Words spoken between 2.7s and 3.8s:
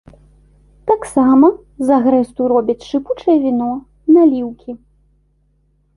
шыпучае віно,